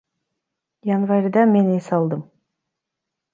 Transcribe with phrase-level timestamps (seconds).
[0.95, 2.25] Январда мен эс алдым.